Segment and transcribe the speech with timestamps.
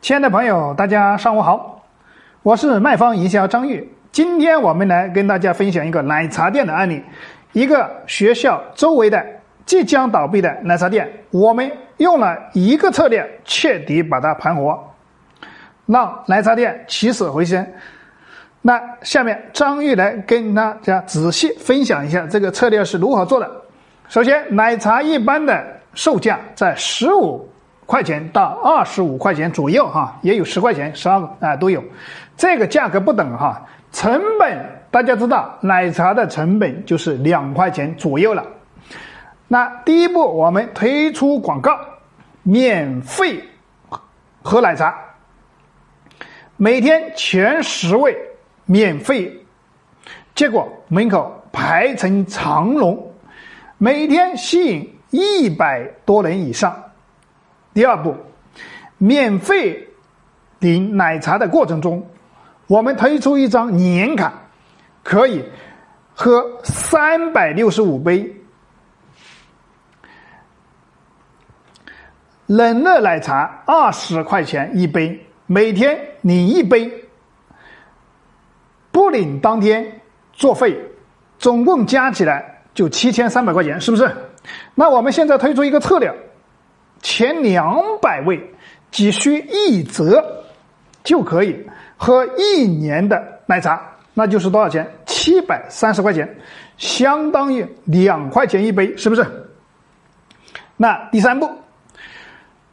[0.00, 1.82] 亲爱的朋友，大家上午好，
[2.42, 3.86] 我是卖方营销张玉。
[4.10, 7.04] 今天我们来跟大家分享一个奶茶店的案例，
[7.52, 9.22] 一个学校周围的
[9.66, 14.82] 即将倒闭的奶茶店，我们用了一个策略彻底把它盘活，
[15.84, 17.64] 让奶茶店起死回生。
[18.62, 23.50] 那下面张玉来跟大家仔细分享一下这个策略是如何做的。
[24.08, 25.62] 首先，奶茶一般的
[25.92, 27.46] 售价在十五。
[27.90, 31.82] 块钱到二十五块钱左右哈，也有十块钱、十二个啊都有，
[32.36, 33.60] 这个价格不等哈。
[33.90, 38.46] 成本大家知道，奶茶的成本就是两块钱左右了。
[39.48, 41.76] 那第一步，我们推出广告，
[42.44, 43.42] 免费
[44.40, 44.96] 喝奶茶，
[46.56, 48.16] 每天前十位
[48.66, 49.36] 免费，
[50.36, 53.12] 结果门口排成长龙，
[53.78, 56.72] 每天吸引一百多人以上。
[57.72, 58.16] 第二步，
[58.98, 59.88] 免费
[60.58, 62.04] 领奶茶的过程中，
[62.66, 64.32] 我们推出一张年卡，
[65.02, 65.44] 可以
[66.14, 68.34] 喝三百六十五杯
[72.46, 76.92] 冷热奶茶，二十块钱一杯，每天领一杯，
[78.90, 80.00] 不领当天
[80.32, 80.76] 作废，
[81.38, 84.10] 总共加起来就七千三百块钱，是不是？
[84.74, 86.12] 那我们现在推出一个策略。
[87.02, 88.40] 前两百位
[88.90, 90.44] 只需一折
[91.02, 91.56] 就可以
[91.96, 93.80] 喝一年的奶茶，
[94.14, 94.86] 那就是多少钱？
[95.06, 96.28] 七百三十块钱，
[96.76, 99.24] 相当于两块钱一杯，是不是？
[100.76, 101.50] 那第三步，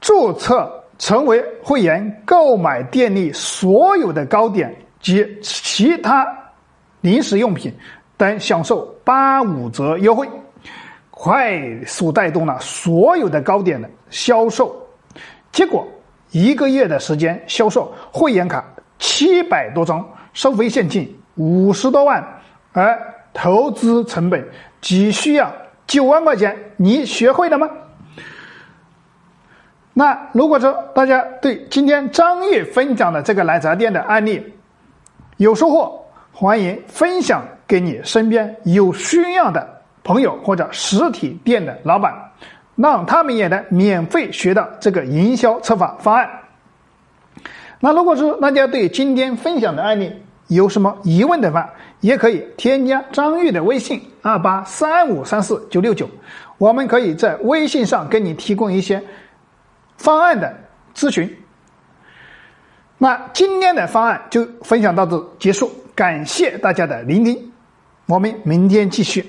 [0.00, 6.26] 注册成为会员，购买店里所有的糕点及其他
[7.00, 7.74] 零食用品
[8.16, 10.28] 等，享受八五折优惠。
[11.24, 14.76] 快速带动了所有的糕点的销售，
[15.50, 15.88] 结果
[16.32, 18.62] 一个月的时间销售会员卡
[18.98, 22.22] 七百多张，收费现金五十多万，
[22.74, 23.00] 而
[23.32, 24.46] 投资成本
[24.82, 25.50] 只需要
[25.86, 27.70] 九万块钱，你学会了吗？
[29.94, 34.52] 那如果说大家对今天张玉分享的这个奶茶店的案例
[35.38, 36.04] 有收获，
[36.34, 39.73] 欢迎分享给你身边有需要的。
[40.04, 42.14] 朋友或者实体店的老板，
[42.76, 46.30] 让他们也能免费学到这个营销策划方案。
[47.80, 50.12] 那如果说大家对今天分享的案例
[50.48, 51.68] 有什么疑问的话，
[52.00, 56.08] 也可以添加张玉的微信二八三五三四九六九，
[56.58, 59.02] 我们可以在微信上给你提供一些
[59.96, 60.54] 方案的
[60.94, 61.34] 咨询。
[62.98, 67.52] 那今天的方案就分享到这结束，感谢大家的聆听，
[68.06, 69.26] 我们明天继续。